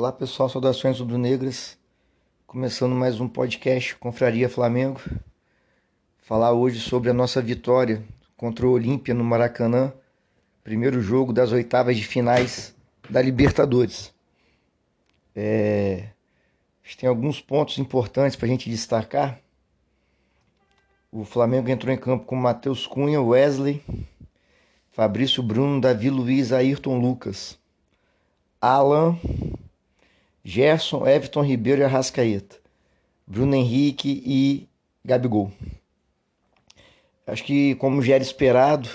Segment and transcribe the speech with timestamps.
[0.00, 1.76] Olá pessoal, saudações rubro-negras.
[2.46, 4.98] Começando mais um podcast Confraria Flamengo.
[6.22, 8.02] Falar hoje sobre a nossa vitória
[8.34, 9.92] contra o Olímpia no Maracanã,
[10.64, 12.74] primeiro jogo das oitavas de finais
[13.10, 14.10] da Libertadores.
[15.36, 16.08] É...
[16.98, 19.38] Tem alguns pontos importantes para a gente destacar.
[21.12, 23.84] O Flamengo entrou em campo com Matheus Cunha, Wesley,
[24.92, 27.58] Fabrício Bruno, Davi Luiz, Ayrton Lucas,
[28.62, 29.18] Alan,
[30.44, 32.56] Gerson, Everton Ribeiro e Arrascaeta,
[33.26, 34.68] Bruno Henrique e
[35.04, 35.52] Gabigol.
[37.26, 38.88] Acho que, como já era esperado,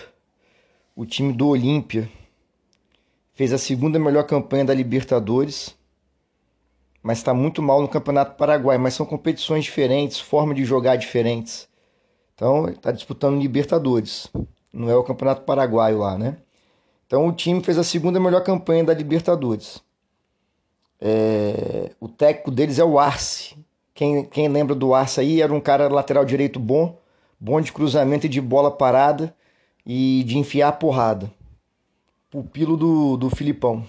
[0.95, 2.09] o time do Olímpia
[3.33, 5.75] fez a segunda melhor campanha da Libertadores,
[7.01, 8.77] mas está muito mal no Campeonato Paraguai.
[8.77, 11.67] Mas são competições diferentes, forma de jogar diferentes.
[12.33, 14.27] Então, está disputando Libertadores,
[14.73, 16.37] não é o Campeonato Paraguaio lá, né?
[17.07, 19.81] Então, o time fez a segunda melhor campanha da Libertadores.
[20.99, 21.34] É,
[22.17, 23.55] técnico deles é o Arce.
[23.93, 26.97] Quem, quem lembra do Arce aí era um cara lateral direito bom,
[27.39, 29.35] bom de cruzamento e de bola parada
[29.85, 31.31] e de enfiar a porrada.
[32.29, 33.87] Pupilo do, do Filipão.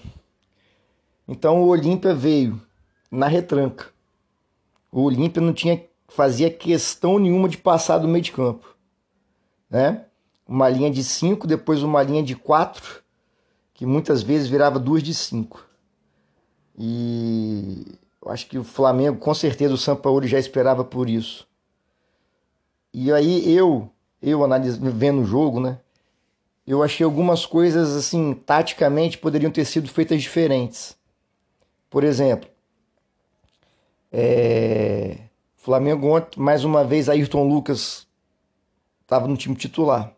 [1.27, 2.61] Então o Olímpia veio
[3.11, 3.87] na retranca.
[4.91, 8.75] O Olímpia não tinha fazia questão nenhuma de passar do meio de campo.
[9.69, 10.05] Né?
[10.47, 13.03] Uma linha de 5, depois uma linha de 4,
[13.73, 15.65] que muitas vezes virava duas de 5.
[16.79, 17.85] E
[18.27, 21.47] eu acho que o Flamengo, com certeza, o Sampaoli já esperava por isso.
[22.93, 23.89] E aí eu,
[24.21, 25.79] eu analisando, vendo o jogo, né?
[26.65, 30.97] Eu achei algumas coisas assim, taticamente, poderiam ter sido feitas diferentes.
[31.89, 32.49] Por exemplo,
[34.11, 35.19] é...
[35.55, 38.05] Flamengo ontem, mais uma vez, Ayrton Lucas
[39.03, 40.13] estava no time titular.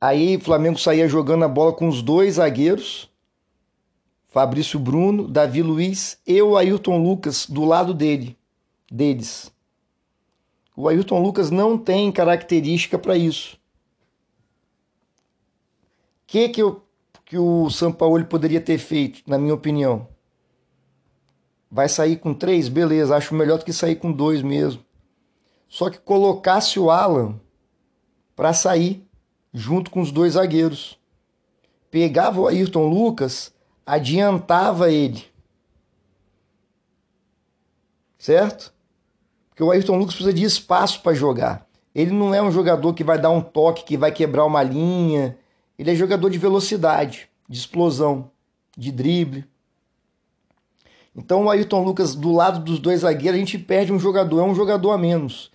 [0.00, 3.08] Aí o Flamengo saía jogando a bola com os dois zagueiros
[4.38, 8.38] Fabrício Bruno, Davi Luiz e o Ailton Lucas do lado dele,
[8.88, 9.52] deles.
[10.76, 13.56] O Ailton Lucas não tem característica para isso.
[13.56, 13.58] O
[16.28, 16.62] que, que,
[17.24, 20.06] que o São Paulo poderia ter feito, na minha opinião?
[21.68, 22.68] Vai sair com três?
[22.68, 24.84] Beleza, acho melhor do que sair com dois mesmo.
[25.68, 27.40] Só que colocasse o Alan
[28.36, 29.04] para sair
[29.52, 30.96] junto com os dois zagueiros.
[31.90, 33.52] Pegava o Ayrton Lucas
[33.88, 35.24] adiantava ele.
[38.18, 38.70] Certo?
[39.48, 41.66] Porque o Ayrton Lucas precisa de espaço para jogar.
[41.94, 45.38] Ele não é um jogador que vai dar um toque, que vai quebrar uma linha.
[45.78, 48.30] Ele é jogador de velocidade, de explosão,
[48.76, 49.46] de drible.
[51.16, 54.44] Então o Ayrton Lucas, do lado dos dois zagueiros, a gente perde um jogador, é
[54.44, 55.50] um jogador a menos.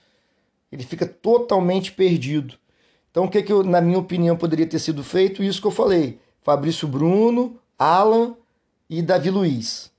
[0.71, 2.55] Ele fica totalmente perdido.
[3.11, 5.43] Então o que, que eu, na minha opinião, poderia ter sido feito?
[5.43, 6.19] Isso que eu falei.
[6.41, 8.37] Fabrício Bruno, Alan
[8.89, 9.91] e Davi Luiz.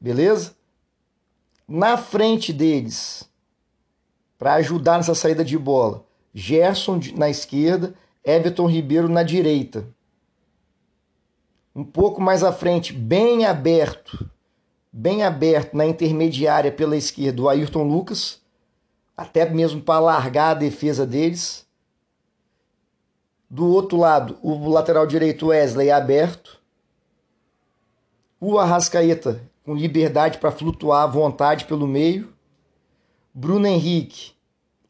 [0.00, 0.56] Beleza?
[1.68, 3.30] Na frente deles,
[4.36, 6.04] para ajudar nessa saída de bola,
[6.34, 7.94] Gerson na esquerda,
[8.24, 9.86] Everton Ribeiro na direita.
[11.72, 14.28] Um pouco mais à frente, bem aberto,
[14.92, 18.42] bem aberto na intermediária pela esquerda, o Ayrton Lucas,
[19.16, 21.64] até mesmo para largar a defesa deles.
[23.48, 26.57] Do outro lado, o lateral direito Wesley aberto
[28.40, 32.32] o Arrascaeta com liberdade para flutuar à vontade pelo meio,
[33.34, 34.32] Bruno Henrique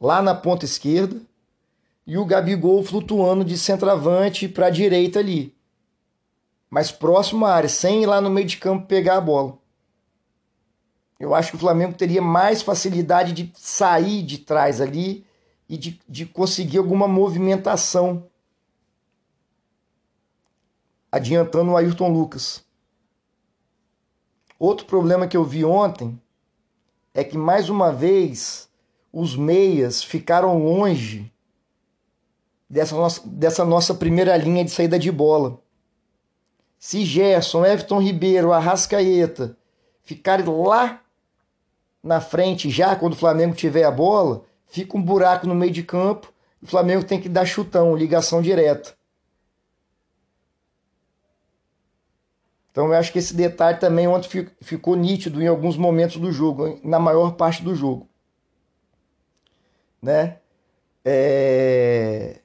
[0.01, 1.21] lá na ponta esquerda
[2.07, 5.55] e o Gabigol flutuando de centroavante para a direita ali,
[6.71, 9.59] mais próximo à área, sem ir lá no meio de campo pegar a bola.
[11.19, 15.27] Eu acho que o Flamengo teria mais facilidade de sair de trás ali
[15.69, 18.27] e de, de conseguir alguma movimentação
[21.11, 22.68] adiantando o Ayrton Lucas.
[24.59, 26.21] Outro problema que eu vi ontem
[27.15, 28.69] é que mais uma vez
[29.13, 31.33] os meias ficaram longe
[32.69, 35.61] dessa nossa, dessa nossa primeira linha de saída de bola.
[36.79, 39.57] Se Gerson, Everton Ribeiro, Arrascaeta
[40.03, 41.01] ficarem lá
[42.03, 45.83] na frente já quando o Flamengo tiver a bola, fica um buraco no meio de
[45.83, 48.98] campo e o Flamengo tem que dar chutão, ligação direta.
[52.79, 56.79] Então eu acho que esse detalhe também ontem ficou nítido em alguns momentos do jogo,
[56.85, 58.09] na maior parte do jogo.
[60.01, 60.37] Né?
[61.05, 62.39] É...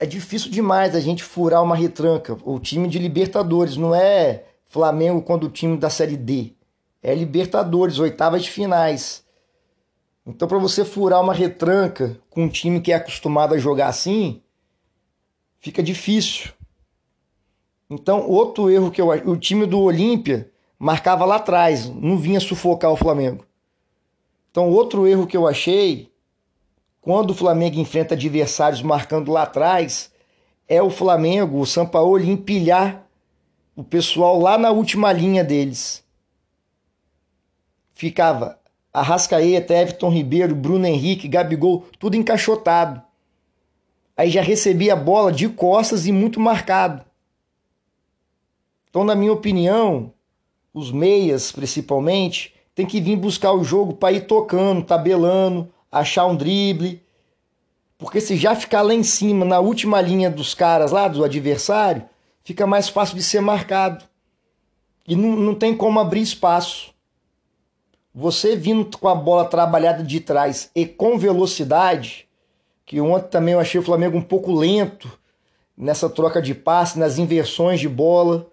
[0.00, 2.38] é difícil demais a gente furar uma retranca.
[2.46, 6.54] O time de Libertadores não é Flamengo quando o time da Série D.
[7.02, 9.22] É Libertadores, oitavas de finais.
[10.26, 14.40] Então, para você furar uma retranca com um time que é acostumado a jogar assim,
[15.60, 16.54] fica difícil
[17.92, 22.90] Então, outro erro que eu o time do Olímpia marcava lá atrás, não vinha sufocar
[22.90, 23.44] o Flamengo.
[24.50, 26.10] Então, outro erro que eu achei,
[27.02, 30.10] quando o Flamengo enfrenta adversários marcando lá atrás,
[30.66, 33.06] é o Flamengo, o Sampaoli, empilhar
[33.76, 36.02] o pessoal lá na última linha deles.
[37.92, 38.58] Ficava
[38.90, 43.02] Arrascaeta, Everton Ribeiro, Bruno Henrique, Gabigol, tudo encaixotado.
[44.16, 47.11] Aí já recebia a bola de costas e muito marcado.
[48.92, 50.12] Então, na minha opinião,
[50.74, 56.36] os meias, principalmente, tem que vir buscar o jogo para ir tocando, tabelando, achar um
[56.36, 57.02] drible.
[57.96, 62.04] Porque se já ficar lá em cima, na última linha dos caras lá, do adversário,
[62.44, 64.04] fica mais fácil de ser marcado.
[65.08, 66.92] E não, não tem como abrir espaço.
[68.14, 72.28] Você vindo com a bola trabalhada de trás e com velocidade,
[72.84, 75.10] que ontem também eu achei o Flamengo um pouco lento
[75.74, 78.51] nessa troca de passe, nas inversões de bola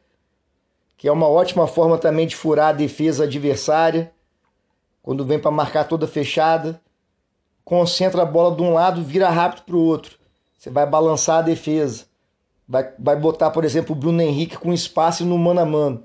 [0.99, 4.11] que é uma ótima forma também de furar a defesa adversária.
[5.01, 6.81] Quando vem para marcar toda fechada,
[7.63, 10.19] concentra a bola de um lado, vira rápido para o outro.
[10.57, 12.05] Você vai balançar a defesa.
[12.67, 16.03] Vai, vai botar, por exemplo, o Bruno Henrique com espaço no mano a mano.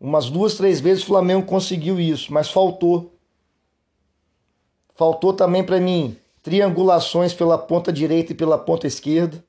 [0.00, 3.14] Umas duas, três vezes o Flamengo conseguiu isso, mas faltou.
[4.94, 9.44] Faltou também para mim triangulações pela ponta direita e pela ponta esquerda.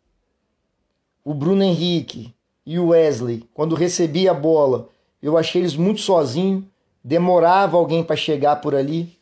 [1.23, 2.35] O Bruno Henrique
[2.65, 4.89] e o Wesley, quando recebia a bola,
[5.21, 6.63] eu achei eles muito sozinhos,
[7.03, 9.17] demorava alguém para chegar por ali.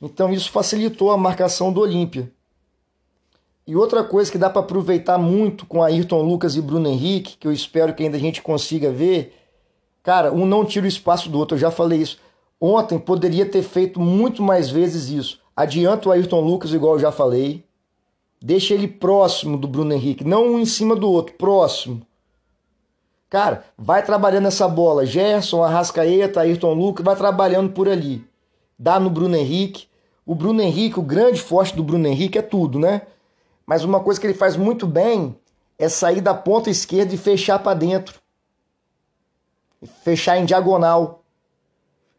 [0.00, 2.32] Então isso facilitou a marcação do Olímpia.
[3.66, 7.46] E outra coisa que dá para aproveitar muito com Ayrton Lucas e Bruno Henrique, que
[7.46, 9.34] eu espero que ainda a gente consiga ver,
[10.02, 12.18] cara, um não tira o espaço do outro, eu já falei isso.
[12.60, 15.40] Ontem poderia ter feito muito mais vezes isso.
[15.54, 17.64] Adianta o Ayrton Lucas, igual eu já falei.
[18.42, 22.04] Deixa ele próximo do Bruno Henrique, não um em cima do outro, próximo.
[23.30, 25.06] Cara, vai trabalhando essa bola.
[25.06, 28.26] Gerson, Arrascaeta, Ayrton Lucas, vai trabalhando por ali.
[28.76, 29.86] Dá no Bruno Henrique.
[30.26, 33.02] O Bruno Henrique, o grande forte do Bruno Henrique é tudo, né?
[33.64, 35.36] Mas uma coisa que ele faz muito bem
[35.78, 38.20] é sair da ponta esquerda e fechar para dentro.
[40.02, 41.22] Fechar em diagonal.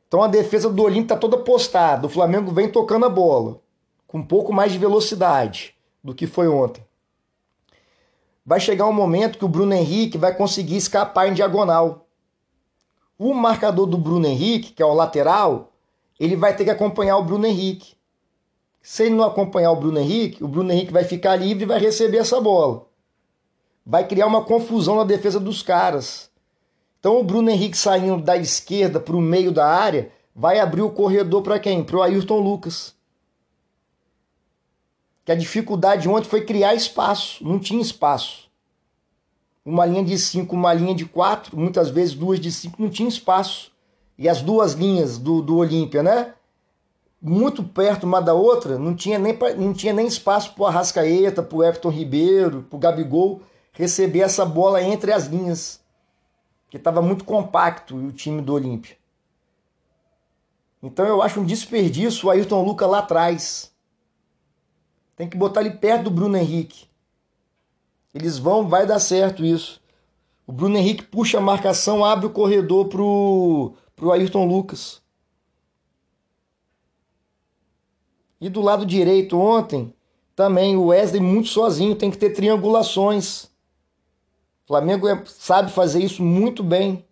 [0.07, 2.07] Então a defesa do Olímpio está toda postada.
[2.07, 3.59] O Flamengo vem tocando a bola
[4.07, 6.83] com um pouco mais de velocidade do que foi ontem
[8.45, 12.07] vai chegar um momento que o Bruno Henrique vai conseguir escapar em diagonal.
[13.17, 15.71] O marcador do Bruno Henrique, que é o lateral,
[16.19, 17.95] ele vai ter que acompanhar o Bruno Henrique.
[18.81, 21.79] Se ele não acompanhar o Bruno Henrique, o Bruno Henrique vai ficar livre e vai
[21.79, 22.87] receber essa bola.
[23.85, 26.31] Vai criar uma confusão na defesa dos caras.
[26.99, 30.89] Então o Bruno Henrique saindo da esquerda para o meio da área vai abrir o
[30.89, 31.83] corredor para quem?
[31.83, 32.95] Para o Ayrton Lucas
[35.23, 38.49] que a dificuldade ontem foi criar espaço, não tinha espaço.
[39.63, 43.07] Uma linha de 5, uma linha de 4, muitas vezes duas de 5, não tinha
[43.07, 43.71] espaço.
[44.17, 46.33] E as duas linhas do, do Olímpia, né?
[47.21, 51.43] Muito perto uma da outra, não tinha nem, não tinha nem espaço para o Arrascaeta,
[51.43, 53.41] para o Everton Ribeiro, para o Gabigol
[53.73, 55.79] receber essa bola entre as linhas.
[56.69, 58.95] Que estava muito compacto o time do Olímpia.
[60.81, 63.70] Então eu acho um desperdício o Ayrton Lucas lá atrás.
[65.15, 66.85] Tem que botar ele perto do Bruno Henrique.
[68.13, 69.81] Eles vão, vai dar certo isso.
[70.45, 75.01] O Bruno Henrique puxa a marcação, abre o corredor pro, pro Ayrton Lucas.
[78.39, 79.93] E do lado direito ontem,
[80.35, 83.43] também o Wesley muito sozinho, tem que ter triangulações.
[84.63, 87.05] O Flamengo é, sabe fazer isso muito bem.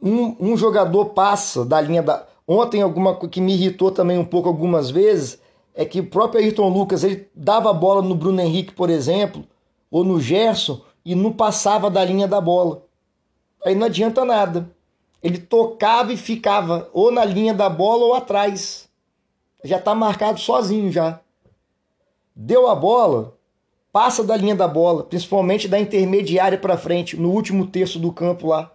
[0.00, 2.26] Um, um jogador passa da linha da.
[2.46, 5.40] Ontem, alguma que me irritou também um pouco algumas vezes,
[5.78, 9.44] é que o próprio Ayrton Lucas ele dava a bola no Bruno Henrique, por exemplo,
[9.88, 12.84] ou no Gerson e não passava da linha da bola.
[13.64, 14.68] Aí não adianta nada.
[15.22, 18.88] Ele tocava e ficava ou na linha da bola ou atrás.
[19.62, 21.20] Já está marcado sozinho já.
[22.34, 23.38] Deu a bola,
[23.92, 28.48] passa da linha da bola, principalmente da intermediária para frente, no último terço do campo
[28.48, 28.74] lá.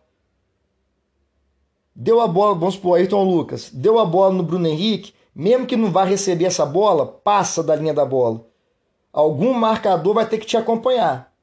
[1.93, 5.75] Deu a bola, vamos supor, Ayrton Lucas, deu a bola no Bruno Henrique, mesmo que
[5.75, 8.45] não vá receber essa bola, passa da linha da bola.
[9.11, 11.33] Algum marcador vai ter que te acompanhar.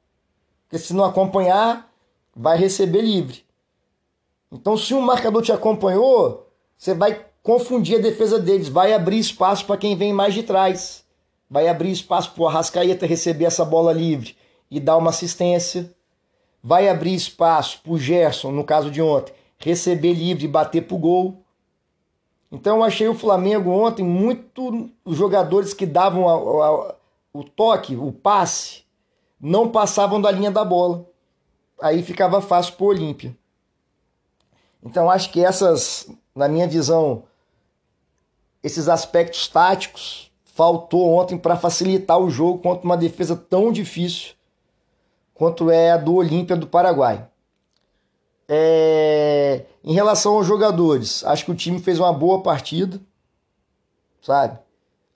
[0.63, 1.91] Porque se não acompanhar,
[2.35, 3.43] vai receber livre.
[4.51, 9.65] Então, se um marcador te acompanhou, você vai confundir a defesa deles, vai abrir espaço
[9.65, 11.03] para quem vem mais de trás.
[11.49, 14.35] Vai abrir espaço para o Arrascaeta receber essa bola livre
[14.69, 15.93] e dar uma assistência.
[16.63, 20.95] Vai abrir espaço para o Gerson, no caso de ontem, receber livre e bater para
[20.95, 21.40] o gol.
[22.51, 26.95] Então eu achei o Flamengo ontem muito os jogadores que davam a, a,
[27.33, 28.83] o toque, o passe,
[29.39, 31.05] não passavam da linha da bola.
[31.81, 33.35] aí ficava fácil para o Olímpia.
[34.83, 37.23] Então acho que essas, na minha visão,
[38.61, 44.33] esses aspectos táticos faltou ontem para facilitar o jogo contra uma defesa tão difícil
[45.33, 47.27] quanto é a do Olímpia do Paraguai.
[48.47, 49.65] É...
[49.83, 52.99] Em relação aos jogadores, acho que o time fez uma boa partida,
[54.21, 54.59] sabe?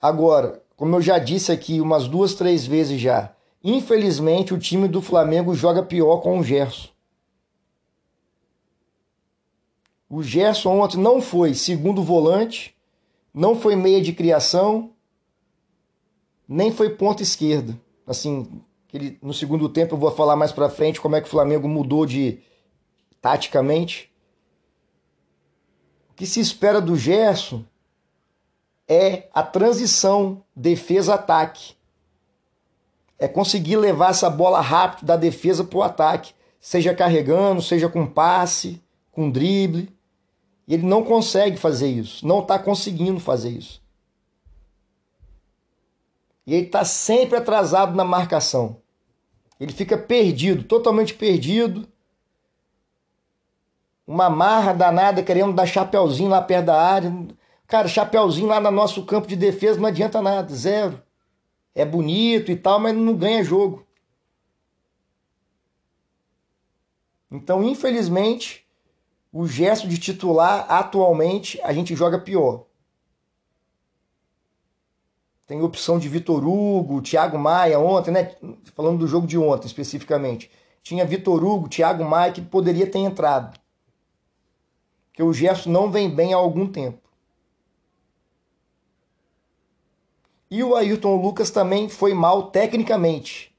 [0.00, 5.00] Agora, como eu já disse aqui umas duas, três vezes já, infelizmente o time do
[5.00, 6.88] Flamengo joga pior com o Gerson.
[10.08, 12.76] O Gerson ontem não foi segundo volante,
[13.34, 14.90] não foi meia de criação,
[16.48, 17.78] nem foi ponta esquerda.
[18.06, 18.62] Assim,
[19.20, 22.06] no segundo tempo eu vou falar mais para frente como é que o Flamengo mudou
[22.06, 22.38] de
[23.26, 24.08] taticamente.
[26.08, 27.64] O que se espera do Gerson
[28.86, 31.74] é a transição defesa-ataque.
[33.18, 38.06] É conseguir levar essa bola rápido da defesa para o ataque, seja carregando, seja com
[38.06, 38.80] passe,
[39.10, 39.92] com drible.
[40.68, 43.82] E ele não consegue fazer isso, não está conseguindo fazer isso.
[46.46, 48.76] E ele está sempre atrasado na marcação.
[49.58, 51.88] Ele fica perdido, totalmente perdido.
[54.06, 57.12] Uma marra danada querendo dar chapeuzinho lá perto da área.
[57.66, 61.02] Cara, chapeuzinho lá no nosso campo de defesa não adianta nada, zero.
[61.74, 63.84] É bonito e tal, mas não ganha jogo.
[67.30, 68.64] Então, infelizmente,
[69.32, 72.64] o gesto de titular atualmente a gente joga pior.
[75.46, 78.34] Tem opção de Vitor Hugo, Thiago Maia ontem, né?
[78.74, 80.50] Falando do jogo de ontem especificamente.
[80.82, 83.58] Tinha Vitor Hugo, Thiago Maia que poderia ter entrado.
[85.16, 86.98] Porque o Gerson não vem bem há algum tempo.
[90.50, 93.50] E o Ayrton Lucas também foi mal tecnicamente.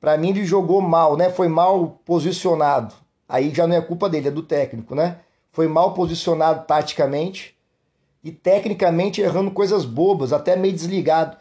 [0.00, 1.28] Para mim ele jogou mal, né?
[1.28, 2.94] Foi mal posicionado.
[3.28, 5.20] Aí já não é culpa dele, é do técnico, né?
[5.52, 7.54] Foi mal posicionado taticamente
[8.24, 11.36] e tecnicamente errando coisas bobas, até meio desligado.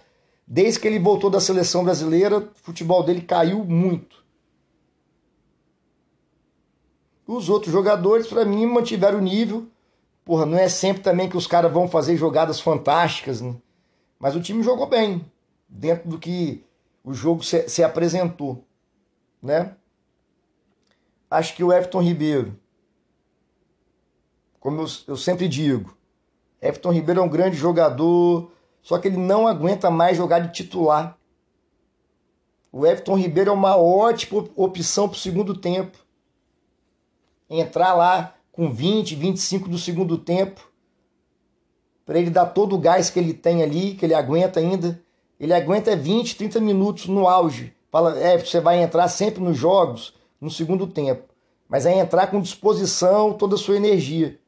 [0.46, 4.25] Desde que ele voltou da seleção brasileira, o futebol dele caiu muito.
[7.28, 9.68] Os outros jogadores, para mim, mantiveram o nível.
[10.24, 13.56] Porra, não é sempre também que os caras vão fazer jogadas fantásticas, né?
[14.20, 15.24] Mas o time jogou bem,
[15.68, 16.64] dentro do que
[17.04, 18.64] o jogo se, se apresentou,
[19.42, 19.76] né?
[21.30, 22.60] Acho que o Everton Ribeiro,
[24.60, 25.96] como eu, eu sempre digo,
[26.62, 28.52] Everton Ribeiro é um grande jogador,
[28.82, 31.18] só que ele não aguenta mais jogar de titular.
[32.72, 36.05] O Everton Ribeiro é uma ótima opção para o segundo tempo.
[37.50, 40.70] Entrar lá com 20, 25 do segundo tempo,
[42.06, 45.02] para ele dar todo o gás que ele tem ali, que ele aguenta ainda.
[45.40, 47.74] Ele aguenta 20, 30 minutos no auge.
[47.92, 51.24] Fala, é, você vai entrar sempre nos jogos no segundo tempo.
[51.68, 54.40] Mas é entrar com disposição, toda a sua energia.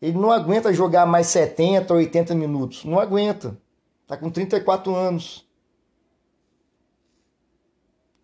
[0.00, 2.84] Ele não aguenta jogar mais 70, 80 minutos.
[2.84, 3.56] Não aguenta.
[4.02, 5.45] Está com 34 anos.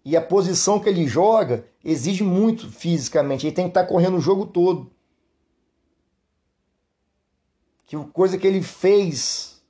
[0.05, 3.47] E a posição que ele joga exige muito fisicamente.
[3.47, 4.91] Ele tem que estar tá correndo o jogo todo.
[7.87, 9.63] Que coisa que ele fez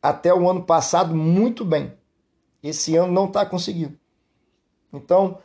[0.00, 1.92] até o ano passado muito bem.
[2.62, 3.98] Esse ano não está conseguindo.
[4.92, 5.38] Então,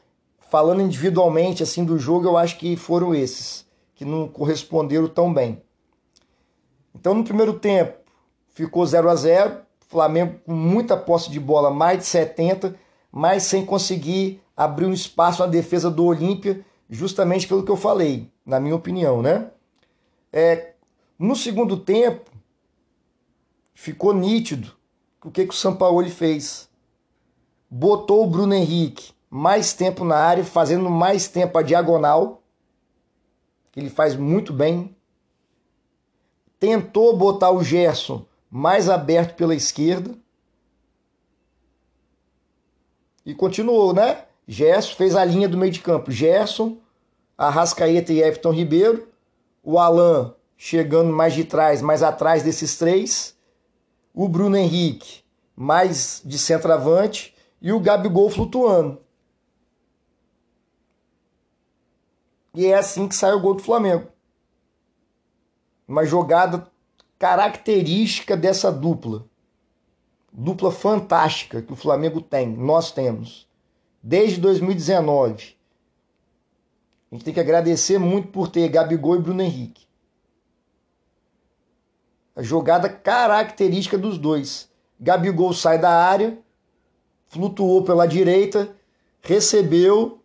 [0.50, 3.66] falando individualmente assim do jogo, eu acho que foram esses
[3.96, 5.62] que não corresponderam tão bem.
[6.96, 7.98] Então, no primeiro tempo,
[8.48, 12.76] ficou 0 a 0 Flamengo com muita posse de bola, mais de 70,
[13.12, 18.32] mas sem conseguir abrir um espaço na defesa do Olímpia, justamente pelo que eu falei,
[18.46, 19.52] na minha opinião, né?
[20.32, 20.74] É,
[21.18, 22.30] no segundo tempo,
[23.74, 24.74] ficou nítido
[25.24, 26.70] o que, que o Sampaoli fez.
[27.70, 32.42] Botou o Bruno Henrique mais tempo na área, fazendo mais tempo a diagonal,
[33.72, 34.96] que ele faz muito bem,
[36.60, 40.18] tentou botar o Gerson mais aberto pela esquerda.
[43.26, 44.26] E continuou, né?
[44.48, 46.12] Gerson fez a linha do meio de campo.
[46.12, 46.78] Gerson,
[47.38, 49.08] Arrascaeta e Everton Ribeiro.
[49.64, 53.38] O Alan chegando mais de trás, mais atrás desses três.
[54.14, 55.24] O Bruno Henrique
[55.56, 57.36] mais de centroavante.
[57.62, 59.00] E o Gabigol flutuando.
[62.56, 64.08] E é assim que sai o gol do Flamengo
[65.90, 66.68] uma jogada
[67.18, 69.26] característica dessa dupla.
[70.42, 73.46] Dupla fantástica que o Flamengo tem, nós temos,
[74.02, 75.58] desde 2019.
[77.12, 79.86] A gente tem que agradecer muito por ter Gabigol e Bruno Henrique.
[82.34, 84.70] A jogada característica dos dois.
[84.98, 86.40] Gabigol sai da área,
[87.28, 88.74] flutuou pela direita,
[89.22, 90.24] recebeu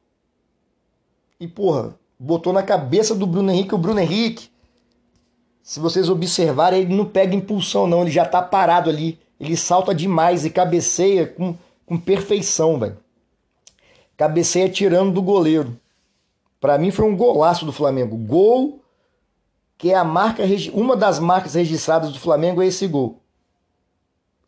[1.40, 3.74] e, porra, botou na cabeça do Bruno Henrique.
[3.74, 4.48] O Bruno Henrique,
[5.60, 8.02] se vocês observarem, ele não pega impulsão, não.
[8.02, 9.23] Ele já tá parado ali.
[9.44, 12.96] Ele salta demais e cabeceia com, com perfeição, velho.
[14.16, 15.78] Cabeceia tirando do goleiro.
[16.60, 18.16] Para mim foi um golaço do Flamengo.
[18.16, 18.80] Gol
[19.76, 23.20] que é a marca, uma das marcas registradas do Flamengo é esse gol.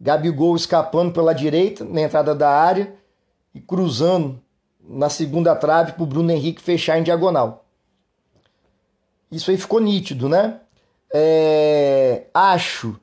[0.01, 2.95] Gabigol escapando pela direita, na entrada da área,
[3.55, 4.41] e cruzando
[4.81, 7.65] na segunda trave para o Bruno Henrique fechar em diagonal.
[9.31, 10.61] Isso aí ficou nítido, né?
[11.13, 12.27] É...
[12.33, 12.99] acho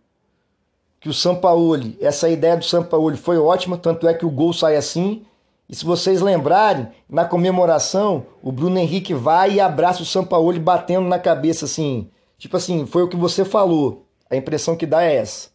[1.03, 4.77] que o Sampaoli, essa ideia do Sampaoli foi ótima, tanto é que o gol sai
[4.77, 5.25] assim.
[5.67, 11.05] E se vocês lembrarem, na comemoração, o Bruno Henrique vai e abraça o Sampaoli batendo
[11.10, 12.10] na cabeça assim.
[12.38, 14.05] Tipo assim, foi o que você falou.
[14.29, 15.50] A impressão que dá é essa.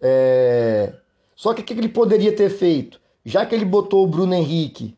[0.00, 0.94] É...
[1.34, 2.98] Só que o que ele poderia ter feito?
[3.26, 4.96] Já que ele botou o Bruno Henrique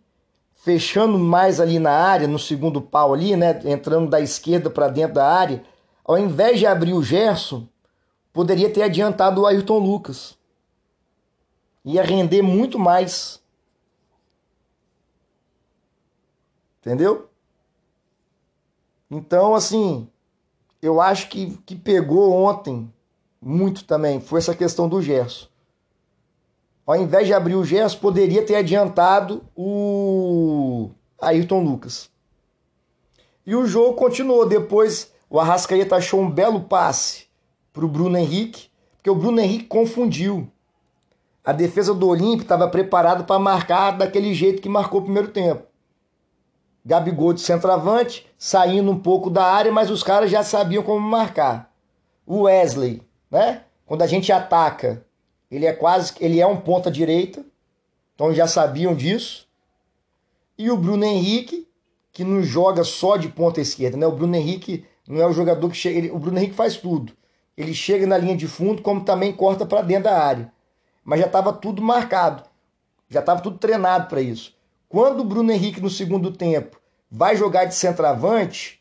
[0.54, 5.14] fechando mais ali na área, no segundo pau ali, né, entrando da esquerda para dentro
[5.14, 5.64] da área,
[6.04, 7.66] ao invés de abrir o Gerson,
[8.32, 10.36] poderia ter adiantado o Ayrton Lucas.
[11.84, 13.42] Ia render muito mais.
[16.80, 17.28] Entendeu?
[19.10, 20.08] Então, assim,
[20.82, 22.92] eu acho que, que pegou ontem
[23.40, 25.46] muito também foi essa questão do Gerson.
[26.86, 32.10] Ao invés de abrir o Gerson, poderia ter adiantado o Ayrton Lucas.
[33.46, 34.46] E o jogo continuou.
[34.46, 37.27] Depois o Arrascaeta achou um belo passe
[37.78, 40.50] para o Bruno Henrique, porque o Bruno Henrique confundiu.
[41.44, 45.62] A defesa do Olímpio estava preparada para marcar daquele jeito que marcou o primeiro tempo.
[46.84, 51.72] Gabigol de centroavante, saindo um pouco da área, mas os caras já sabiam como marcar.
[52.26, 53.62] O Wesley né?
[53.86, 55.04] Quando a gente ataca,
[55.48, 57.44] ele é quase, ele é um ponta direita,
[58.14, 59.46] então já sabiam disso.
[60.58, 61.68] E o Bruno Henrique,
[62.12, 64.06] que não joga só de ponta esquerda, né?
[64.06, 67.12] O Bruno Henrique não é o jogador que chega, ele, o Bruno Henrique faz tudo.
[67.58, 70.50] Ele chega na linha de fundo, como também corta para dentro da área.
[71.04, 72.44] Mas já estava tudo marcado,
[73.10, 74.56] já estava tudo treinado para isso.
[74.88, 78.80] Quando o Bruno Henrique no segundo tempo vai jogar de centroavante,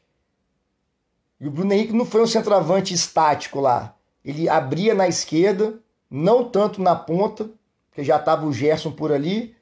[1.42, 5.80] e o Bruno Henrique não foi um centroavante estático lá ele abria na esquerda,
[6.12, 7.50] não tanto na ponta,
[7.90, 9.56] porque já estava o Gerson por ali,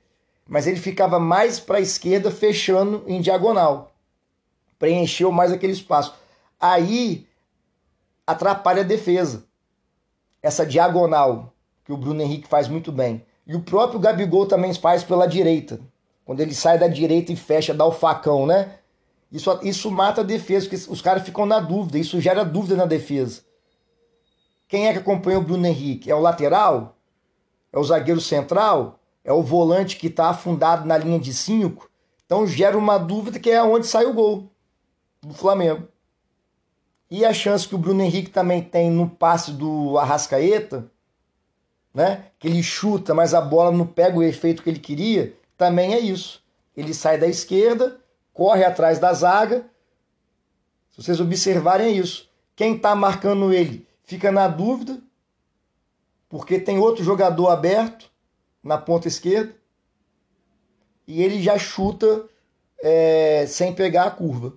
[0.47, 3.93] mas ele ficava mais para a esquerda, fechando em diagonal.
[4.79, 6.15] Preencheu mais aquele espaço.
[6.59, 7.27] Aí
[8.25, 9.45] atrapalha a defesa.
[10.41, 13.25] Essa diagonal que o Bruno Henrique faz muito bem.
[13.45, 15.79] E o próprio Gabigol também faz pela direita.
[16.25, 18.79] Quando ele sai da direita e fecha, dá o facão, né?
[19.31, 21.99] Isso, isso mata a defesa, porque os caras ficam na dúvida.
[21.99, 23.43] Isso gera dúvida na defesa.
[24.67, 26.09] Quem é que acompanha o Bruno Henrique?
[26.09, 26.97] É o lateral?
[27.71, 28.99] É o zagueiro central?
[29.23, 31.89] É o volante que está afundado na linha de cinco?
[32.25, 34.49] Então gera uma dúvida que é onde sai o gol
[35.21, 35.87] do Flamengo.
[37.09, 40.89] E a chance que o Bruno Henrique também tem no passe do Arrascaeta,
[41.93, 42.25] né?
[42.39, 45.99] Que ele chuta, mas a bola não pega o efeito que ele queria, também é
[45.99, 46.43] isso.
[46.75, 47.99] Ele sai da esquerda,
[48.33, 49.65] corre atrás da zaga.
[50.91, 52.29] Se vocês observarem é isso.
[52.55, 54.99] Quem está marcando ele fica na dúvida,
[56.29, 58.11] porque tem outro jogador aberto
[58.63, 59.55] na ponta esquerda
[61.07, 62.25] e ele já chuta
[62.79, 64.53] é, sem pegar a curva.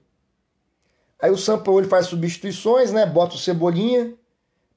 [1.21, 3.05] Aí o Sampaoli faz substituições, né?
[3.05, 4.15] Bota o Cebolinha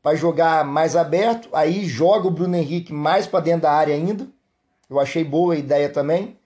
[0.01, 4.27] para jogar mais aberto, aí joga o Bruno Henrique mais para dentro da área ainda.
[4.89, 6.37] Eu achei boa a ideia também,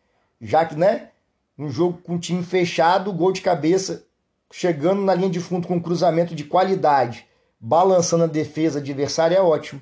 [0.41, 1.09] já que, né,
[1.57, 4.05] um jogo com time fechado, gol de cabeça
[4.51, 7.25] chegando na linha de fundo com um cruzamento de qualidade
[7.59, 9.81] balançando a defesa adversária é ótimo.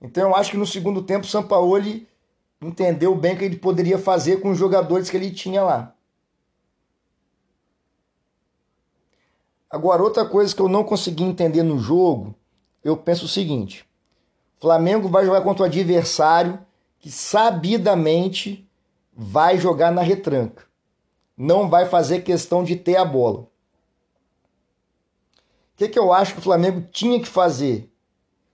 [0.00, 2.06] Então eu acho que no segundo tempo o Sampaoli
[2.60, 5.93] entendeu bem o que ele poderia fazer com os jogadores que ele tinha lá.
[9.70, 12.34] Agora, outra coisa que eu não consegui entender no jogo,
[12.82, 13.84] eu penso o seguinte:
[14.64, 16.58] Flamengo vai jogar contra o adversário
[16.98, 18.66] que sabidamente
[19.12, 20.64] vai jogar na retranca.
[21.36, 23.40] Não vai fazer questão de ter a bola.
[23.40, 23.48] O
[25.76, 27.92] que, que eu acho que o Flamengo tinha que fazer?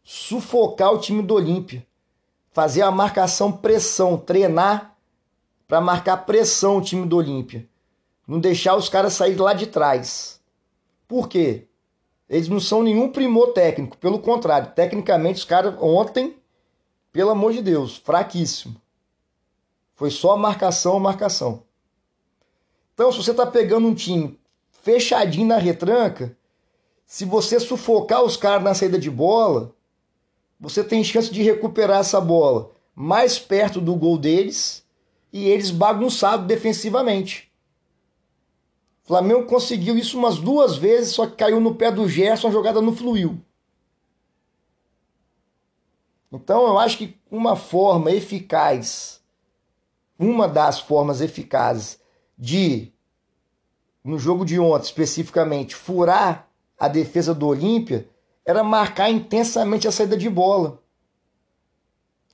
[0.02, 1.86] Sufocar o time do Olímpia.
[2.50, 4.96] Fazer a marcação pressão, treinar
[5.68, 7.68] para marcar pressão o time do Olímpia.
[8.26, 10.39] Não deixar os caras sair lá de trás.
[11.10, 11.66] Por quê?
[12.28, 16.36] Eles não são nenhum primor técnico, pelo contrário, tecnicamente os caras ontem,
[17.10, 18.80] pelo amor de Deus, fraquíssimo.
[19.96, 21.64] Foi só marcação, marcação.
[22.94, 24.38] Então, se você está pegando um time
[24.70, 26.36] fechadinho na retranca,
[27.04, 29.74] se você sufocar os caras na saída de bola,
[30.60, 34.86] você tem chance de recuperar essa bola mais perto do gol deles
[35.32, 37.49] e eles bagunçados defensivamente.
[39.10, 42.80] Flamengo conseguiu isso umas duas vezes, só que caiu no pé do Gerson, a jogada
[42.80, 43.40] não fluiu.
[46.30, 49.20] Então eu acho que uma forma eficaz,
[50.16, 51.98] uma das formas eficazes
[52.38, 52.92] de,
[54.04, 58.08] no jogo de ontem especificamente, furar a defesa do Olímpia
[58.46, 60.80] era marcar intensamente a saída de bola.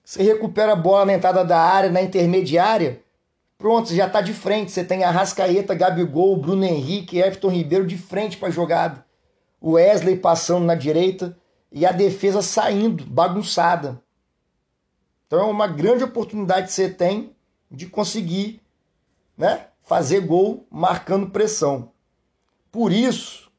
[0.04, 3.02] Você recupera a bola na entrada da área, na intermediária,
[3.66, 4.70] pronto, já está de frente.
[4.70, 9.04] Você tem Arrascaeta, Gabigol, Bruno Henrique, Everton Ribeiro de frente para a jogada.
[9.60, 11.36] O Wesley passando na direita
[11.72, 14.00] e a defesa saindo, bagunçada.
[15.26, 17.34] Então é uma grande oportunidade que você tem
[17.68, 18.62] de conseguir
[19.36, 21.90] né, fazer gol marcando pressão.
[22.70, 23.50] Por isso,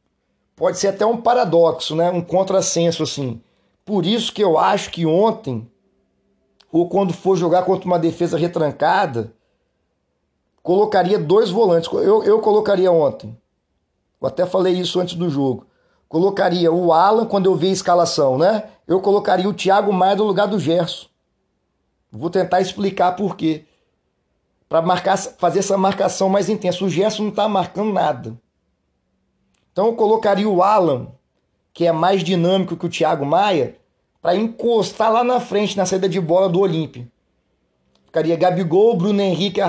[0.55, 3.41] pode ser até um paradoxo, né, um contrassenso assim.
[3.83, 5.69] Por isso que eu acho que ontem
[6.71, 9.35] ou quando for jogar contra uma defesa retrancada,
[10.67, 11.89] colocaria dois volantes.
[11.93, 13.37] Eu, eu colocaria ontem.
[14.21, 15.65] Eu até falei isso antes do jogo.
[16.09, 18.65] Colocaria o Alan quando eu vi a escalação, né?
[18.85, 21.07] Eu colocaria o Thiago Maia no lugar do Gerson.
[22.11, 23.63] Vou tentar explicar por quê.
[24.67, 26.83] Para marcar, fazer essa marcação mais intensa.
[26.83, 28.37] O Gerson não está marcando nada.
[29.71, 31.07] Então eu colocaria o Alan,
[31.73, 33.77] que é mais dinâmico que o Thiago Maia,
[34.21, 37.09] para encostar lá na frente na saída de bola do Olímpio.
[38.05, 39.63] Ficaria Gabigol, Bruno Henrique e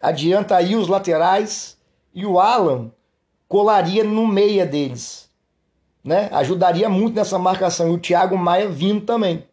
[0.00, 0.06] Arrascaeta.
[0.06, 1.78] Adiantaria os laterais
[2.14, 2.90] e o Alan
[3.48, 5.30] colaria no meia deles.
[6.02, 6.28] Né?
[6.32, 7.88] Ajudaria muito nessa marcação.
[7.88, 9.44] E o Thiago Maia vindo também.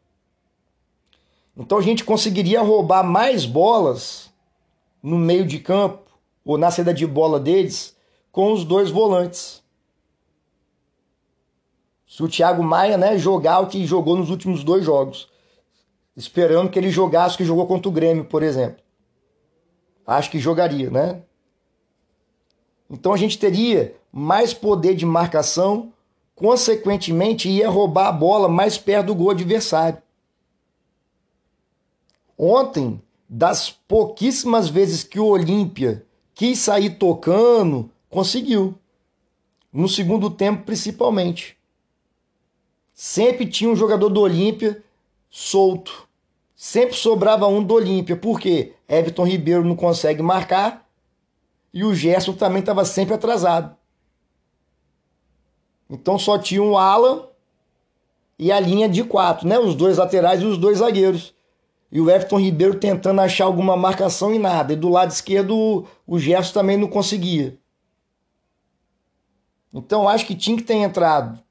[1.57, 4.31] Então a gente conseguiria roubar mais bolas
[5.01, 6.03] no meio de campo
[6.43, 7.95] ou na saída de bola deles
[8.31, 9.63] com os dois volantes
[12.15, 15.27] se o Thiago Maia né, jogar o que jogou nos últimos dois jogos.
[16.15, 18.81] Esperando que ele jogasse o que jogou contra o Grêmio, por exemplo.
[20.05, 21.21] Acho que jogaria, né?
[22.89, 25.91] Então a gente teria mais poder de marcação,
[26.35, 30.01] consequentemente ia roubar a bola mais perto do gol adversário.
[32.37, 38.75] Ontem, das pouquíssimas vezes que o Olímpia quis sair tocando, conseguiu.
[39.71, 41.57] No segundo tempo, principalmente.
[42.93, 44.83] Sempre tinha um jogador do Olímpia
[45.29, 46.07] solto.
[46.55, 48.15] Sempre sobrava um do Olímpia.
[48.15, 48.73] Por quê?
[48.87, 50.87] Everton Ribeiro não consegue marcar
[51.73, 53.75] e o Gerson também estava sempre atrasado.
[55.89, 57.27] Então só tinha um Alan
[58.39, 59.59] e a linha de quatro, né?
[59.59, 61.35] Os dois laterais e os dois zagueiros.
[61.91, 64.73] E o Everton Ribeiro tentando achar alguma marcação e nada.
[64.73, 67.59] E do lado esquerdo o Gerson também não conseguia.
[69.73, 71.43] Então acho que tinha que ter entrado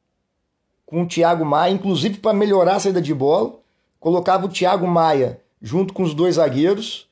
[0.87, 3.64] com o Thiago Maia, inclusive para melhorar a saída de bola.
[4.05, 7.09] Colocava o Thiago Maia junto com os dois zagueiros.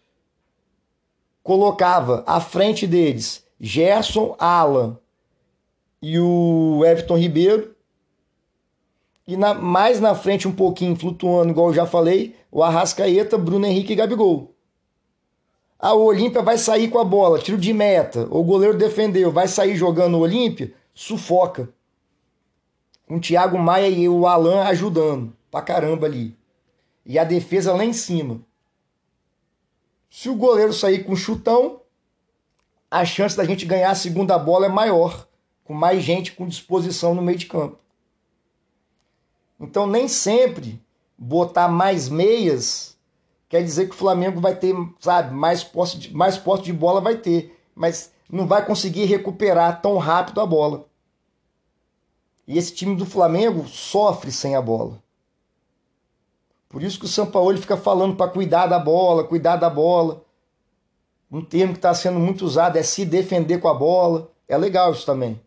[1.42, 4.98] Colocava à frente deles Gerson, Alan
[6.02, 7.74] e o Everton Ribeiro.
[9.26, 13.64] E na, mais na frente, um pouquinho flutuando, igual eu já falei, o Arrascaeta, Bruno
[13.64, 14.54] Henrique e Gabigol.
[15.80, 19.48] A ah, Olímpia vai sair com a bola, tiro de meta, o goleiro defendeu, vai
[19.48, 21.70] sair jogando o Olímpia, sufoca
[23.08, 26.36] com o Thiago Maia e o Alan ajudando pra caramba ali.
[27.04, 28.40] E a defesa lá em cima.
[30.10, 31.80] Se o goleiro sair com chutão,
[32.90, 35.26] a chance da gente ganhar a segunda bola é maior,
[35.64, 37.78] com mais gente com disposição no meio de campo.
[39.58, 40.82] Então nem sempre
[41.16, 42.92] botar mais meias
[43.52, 47.02] quer dizer que o Flamengo vai ter, sabe, mais posse de, mais posse de bola
[47.02, 50.86] vai ter, mas não vai conseguir recuperar tão rápido a bola.
[52.48, 55.01] E esse time do Flamengo sofre sem a bola.
[56.72, 60.24] Por isso que o São Paulo fica falando para cuidar da bola, cuidar da bola.
[61.30, 64.32] Um termo que está sendo muito usado é se defender com a bola.
[64.48, 65.38] É legal isso também.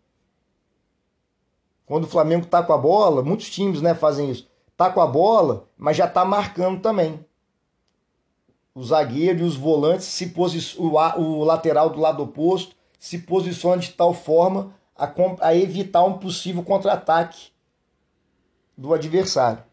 [1.83, 4.47] Quando o Flamengo está com a bola, muitos times né, fazem isso.
[4.71, 7.25] Está com a bola, mas já está marcando também.
[8.75, 10.31] O zagueiro e os volantes, se
[10.77, 15.11] o, o lateral do lado oposto, se posiciona de tal forma a,
[15.41, 17.47] a evitar um possível contra-ataque
[18.77, 19.63] do adversário.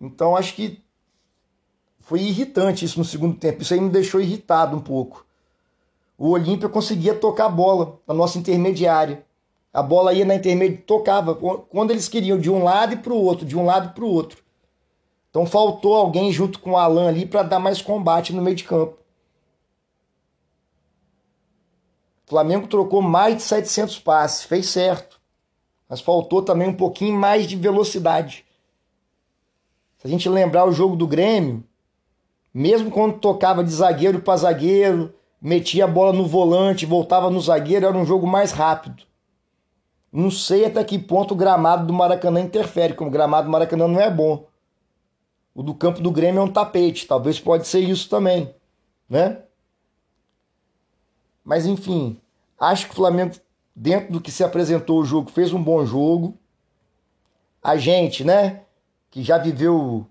[0.00, 0.82] Então acho que
[2.00, 3.62] foi irritante isso no segundo tempo.
[3.62, 5.26] Isso aí me deixou irritado um pouco.
[6.16, 9.24] O Olímpia conseguia tocar a bola na nossa intermediária.
[9.72, 13.22] A bola ia na intermediária, tocava quando eles queriam, de um lado e para o
[13.22, 14.42] outro, de um lado para o outro.
[15.30, 18.64] Então faltou alguém junto com o Alan ali para dar mais combate no meio de
[18.64, 18.96] campo.
[22.26, 25.20] O Flamengo trocou mais de 700 passes, fez certo.
[25.88, 28.44] Mas faltou também um pouquinho mais de velocidade.
[29.98, 31.64] Se a gente lembrar o jogo do Grêmio,
[32.52, 37.86] Mesmo quando tocava de zagueiro para zagueiro, metia a bola no volante, voltava no zagueiro,
[37.86, 39.04] era um jogo mais rápido.
[40.10, 43.86] Não sei até que ponto o gramado do Maracanã interfere, como o gramado do Maracanã
[43.86, 44.46] não é bom.
[45.54, 48.52] O do campo do Grêmio é um tapete, talvez pode ser isso também,
[49.08, 49.42] né?
[51.44, 52.20] Mas enfim,
[52.58, 53.36] acho que o Flamengo,
[53.74, 56.36] dentro do que se apresentou o jogo, fez um bom jogo.
[57.62, 58.62] A gente, né,
[59.10, 60.06] que já viveu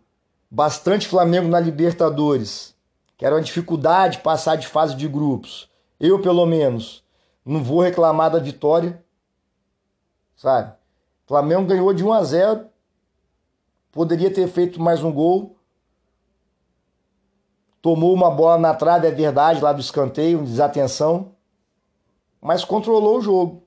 [0.50, 2.76] bastante Flamengo na Libertadores,
[3.18, 5.70] que era uma dificuldade passar de fase de grupos.
[6.00, 7.04] Eu, pelo menos,
[7.46, 9.04] não vou reclamar da vitória,
[10.36, 10.74] sabe?
[11.26, 12.66] Flamengo ganhou de 1 a 0.
[13.92, 15.58] Poderia ter feito mais um gol.
[17.82, 21.34] Tomou uma bola na trave, é verdade, lá do escanteio, desatenção.
[22.40, 23.67] Mas controlou o jogo.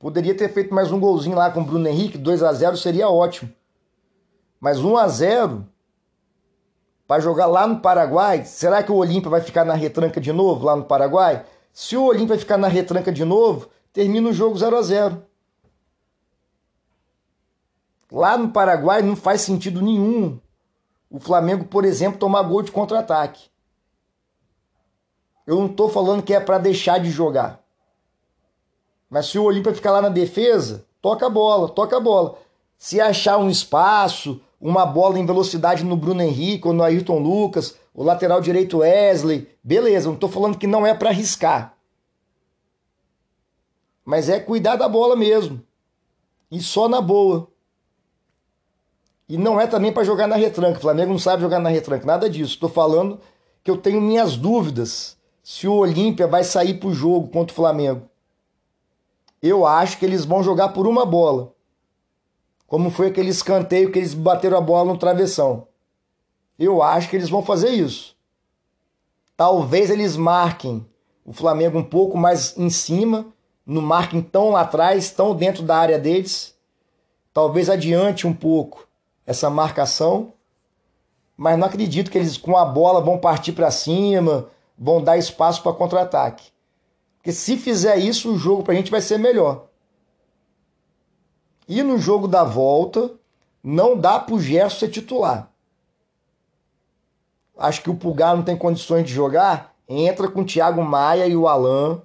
[0.00, 3.10] Poderia ter feito mais um golzinho lá com o Bruno Henrique, 2 a 0 seria
[3.10, 3.52] ótimo.
[4.58, 5.68] Mas 1 a 0
[7.06, 10.64] para jogar lá no Paraguai, será que o Olímpia vai ficar na retranca de novo
[10.64, 11.44] lá no Paraguai?
[11.70, 15.22] Se o Olímpia ficar na retranca de novo, termina o jogo 0 a 0.
[18.10, 20.40] Lá no Paraguai não faz sentido nenhum
[21.10, 23.50] o Flamengo, por exemplo, tomar gol de contra-ataque.
[25.46, 27.59] Eu não estou falando que é para deixar de jogar.
[29.10, 32.38] Mas se o Olímpia ficar lá na defesa, toca a bola, toca a bola.
[32.78, 37.76] Se achar um espaço, uma bola em velocidade no Bruno Henrique ou no Ayrton Lucas,
[37.92, 41.74] o lateral direito Wesley, beleza, não estou falando que não é para arriscar.
[44.04, 45.60] Mas é cuidar da bola mesmo.
[46.50, 47.48] E só na boa.
[49.28, 50.78] E não é também para jogar na retranca.
[50.78, 52.54] O Flamengo não sabe jogar na retranca, nada disso.
[52.54, 53.20] Estou falando
[53.62, 57.56] que eu tenho minhas dúvidas se o Olímpia vai sair para o jogo contra o
[57.56, 58.09] Flamengo.
[59.42, 61.52] Eu acho que eles vão jogar por uma bola.
[62.66, 65.66] Como foi aquele escanteio que eles bateram a bola no travessão.
[66.58, 68.14] Eu acho que eles vão fazer isso.
[69.36, 70.86] Talvez eles marquem
[71.24, 73.26] o Flamengo um pouco mais em cima,
[73.64, 76.54] no marquem tão lá atrás, tão dentro da área deles.
[77.32, 78.86] Talvez adiante um pouco
[79.26, 80.34] essa marcação.
[81.34, 84.48] Mas não acredito que eles com a bola vão partir para cima,
[84.78, 86.52] vão dar espaço para contra-ataque.
[87.20, 89.66] Porque se fizer isso, o jogo para a gente vai ser melhor.
[91.68, 93.12] E no jogo da volta,
[93.62, 95.52] não dá para o Gerson ser titular.
[97.58, 99.74] Acho que o Pulgar não tem condições de jogar.
[99.86, 102.00] Entra com o Thiago Maia e o Alan.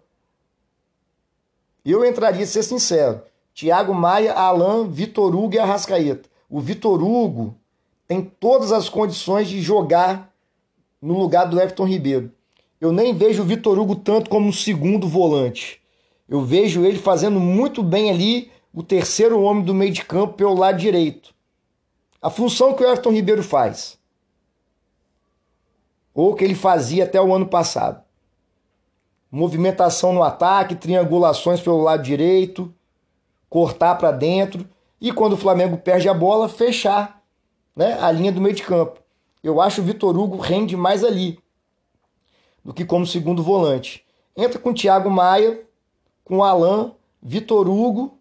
[1.86, 3.22] Eu entraria, ser sincero.
[3.54, 6.28] Thiago Maia, Alan, Vitor Hugo e Arrascaeta.
[6.50, 7.56] O Vitor Hugo
[8.06, 10.30] tem todas as condições de jogar
[11.02, 12.32] no lugar do Everton Ribeiro.
[12.80, 15.82] Eu nem vejo o Vitor Hugo tanto como um segundo volante.
[16.28, 20.54] Eu vejo ele fazendo muito bem ali o terceiro homem do meio de campo pelo
[20.54, 21.34] lado direito.
[22.22, 23.98] A função que o Everton Ribeiro faz.
[26.14, 28.04] Ou que ele fazia até o ano passado.
[29.32, 32.74] Movimentação no ataque, triangulações pelo lado direito,
[33.50, 34.68] cortar para dentro
[35.00, 37.22] e quando o Flamengo perde a bola, fechar
[37.76, 39.00] né, a linha do meio de campo.
[39.44, 41.38] Eu acho o Vitor Hugo rende mais ali
[42.66, 44.04] do que como segundo volante.
[44.36, 45.64] Entra com Thiago Maia,
[46.24, 48.18] com Alain, Vitor Hugo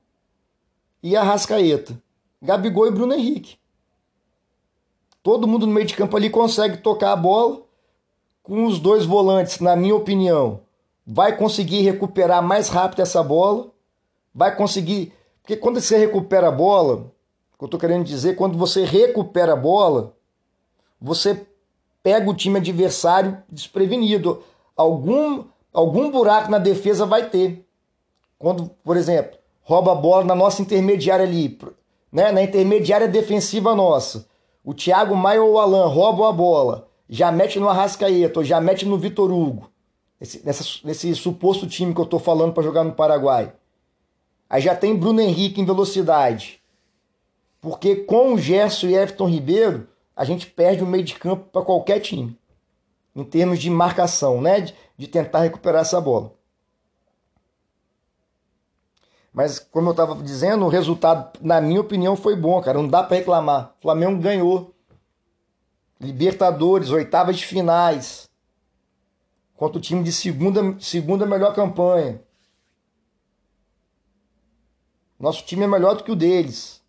[1.03, 1.99] e Arrascaeta.
[2.43, 3.57] Gabigol e Bruno Henrique.
[5.23, 7.63] Todo mundo no meio de campo ali consegue tocar a bola.
[8.43, 10.61] Com os dois volantes, na minha opinião,
[11.07, 13.73] vai conseguir recuperar mais rápido essa bola.
[14.35, 15.15] Vai conseguir.
[15.41, 16.97] Porque quando você recupera a bola,
[17.55, 20.15] o que eu estou querendo dizer, quando você recupera a bola,
[21.01, 21.47] você
[22.05, 24.45] pega o time adversário desprevenido.
[24.77, 27.67] Algum, algum buraco na defesa vai ter.
[28.39, 31.59] Quando, por exemplo, rouba a bola na nossa intermediária ali,
[32.13, 32.31] né?
[32.31, 34.29] na intermediária defensiva nossa.
[34.63, 38.61] O Thiago Maia ou o Alan roubam a bola, já mete no Arrascaeta, ou já
[38.61, 39.71] mete no Vitor Hugo.
[40.21, 43.53] Nesse suposto time que eu estou falando para jogar no Paraguai.
[44.49, 46.61] Aí já tem Bruno Henrique em velocidade.
[47.61, 51.65] Porque com o Gerson e Everton Ribeiro, a gente perde o meio de campo para
[51.65, 52.39] qualquer time.
[53.15, 54.61] Em termos de marcação, né?
[54.61, 56.33] De, de tentar recuperar essa bola.
[59.33, 62.79] Mas, como eu estava dizendo, o resultado, na minha opinião, foi bom, cara.
[62.79, 63.75] Não dá para reclamar.
[63.79, 64.73] O Flamengo ganhou.
[66.01, 68.29] Libertadores, oitavas de finais.
[69.57, 72.23] Contra o time de segunda, segunda melhor campanha.
[75.19, 76.83] Nosso time é melhor do que o deles.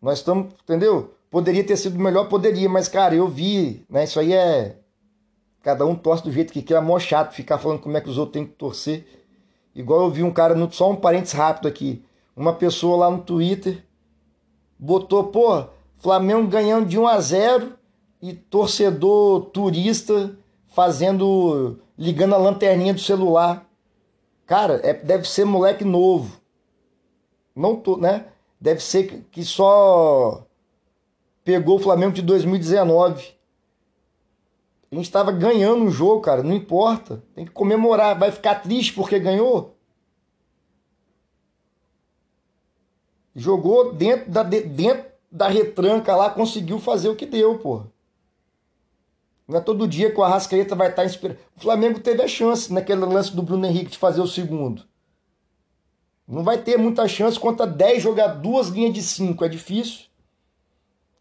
[0.00, 1.14] Nós estamos, entendeu?
[1.30, 4.04] Poderia ter sido melhor, poderia, mas, cara, eu vi, né?
[4.04, 4.78] Isso aí é.
[5.62, 8.08] Cada um torce do jeito que quer, é mó chato ficar falando como é que
[8.08, 9.06] os outros têm que torcer.
[9.74, 12.02] Igual eu vi um cara, no, só um parênteses rápido aqui.
[12.34, 13.84] Uma pessoa lá no Twitter
[14.78, 15.64] botou, pô,
[15.98, 17.72] Flamengo ganhando de 1 a 0
[18.22, 20.36] e torcedor turista
[20.68, 21.78] fazendo.
[21.98, 23.66] ligando a lanterninha do celular.
[24.46, 26.40] Cara, é, deve ser moleque novo.
[27.54, 28.26] Não tô, né?
[28.60, 30.47] Deve ser que só
[31.48, 33.34] pegou o Flamengo de 2019.
[34.92, 36.42] A gente estava ganhando um jogo, cara.
[36.42, 37.24] Não importa.
[37.34, 38.18] Tem que comemorar.
[38.18, 39.74] Vai ficar triste porque ganhou?
[43.34, 47.84] Jogou dentro da, dentro da retranca lá, conseguiu fazer o que deu, pô.
[49.46, 51.40] Não é todo dia que o Arrascaeta vai estar inspirado.
[51.56, 54.84] O Flamengo teve a chance naquele lance do Bruno Henrique de fazer o segundo.
[56.26, 59.42] Não vai ter muita chance contra 10 jogar duas linhas de 5.
[59.42, 60.07] É difícil.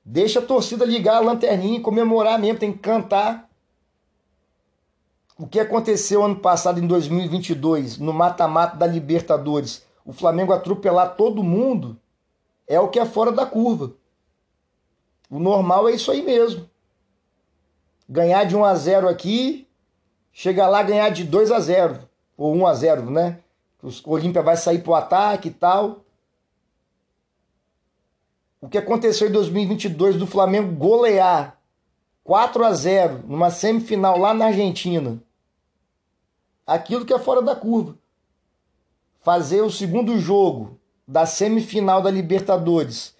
[0.09, 2.57] Deixa a torcida ligar a lanterninha e comemorar mesmo.
[2.57, 3.49] Tem que cantar.
[5.37, 11.43] O que aconteceu ano passado, em 2022, no mata-mata da Libertadores, o Flamengo atropelar todo
[11.43, 11.99] mundo,
[12.65, 13.91] é o que é fora da curva.
[15.29, 16.69] O normal é isso aí mesmo.
[18.07, 19.67] Ganhar de 1 a 0 aqui,
[20.31, 21.99] chegar lá ganhar de 2 a 0
[22.37, 23.39] ou 1 a 0, né?
[23.83, 26.05] O Olímpia vai sair pro ataque e tal.
[28.59, 31.57] O que aconteceu em 2022 do Flamengo golear
[32.23, 35.21] 4 a 0 numa semifinal lá na Argentina
[36.67, 37.97] aquilo que é fora da curva.
[39.21, 43.15] Fazer o segundo jogo da semifinal da Libertadores,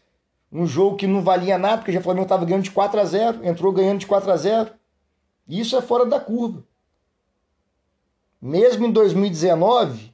[0.52, 3.06] um jogo que não valia nada, porque já o Flamengo estava ganhando de 4 a
[3.06, 4.72] 0, entrou ganhando de 4 a 0.
[5.48, 6.64] Isso é fora da curva.
[8.42, 10.14] Mesmo em 2019,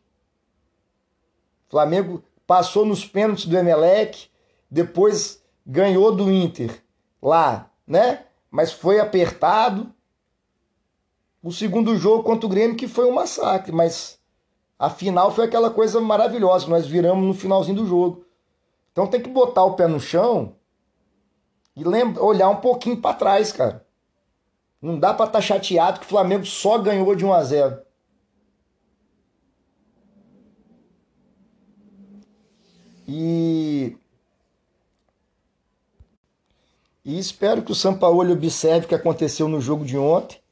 [1.67, 4.29] Flamengo passou nos pênaltis do Emelec,
[4.73, 6.81] depois ganhou do Inter
[7.21, 8.25] lá, né?
[8.49, 9.93] Mas foi apertado,
[11.43, 14.19] o segundo jogo contra o Grêmio que foi um massacre, mas
[14.79, 18.25] a final foi aquela coisa maravilhosa que nós viramos no finalzinho do jogo.
[18.91, 20.55] Então tem que botar o pé no chão
[21.75, 23.85] e lembra, olhar um pouquinho para trás, cara.
[24.81, 27.81] Não dá para estar tá chateado que o Flamengo só ganhou de 1 a 0.
[33.07, 33.97] E
[37.03, 40.43] e espero que o Sampaoli observe o que aconteceu no jogo de ontem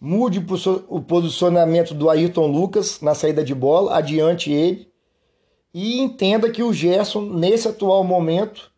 [0.00, 0.44] mude
[0.88, 4.92] o posicionamento do Ayrton Lucas na saída de bola, adiante ele,
[5.74, 8.70] e entenda que o Gerson, nesse atual momento,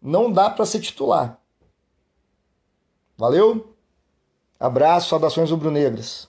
[0.00, 1.40] não dá para ser titular.
[3.16, 3.74] Valeu?
[4.60, 6.28] Abraço, saudações rubro-negras.